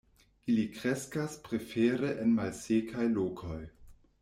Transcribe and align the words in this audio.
Ili 0.53 0.63
kreskas 0.77 1.35
prefere 1.49 2.11
en 2.25 2.35
malsekaj 2.41 3.09
lokoj. 3.21 3.63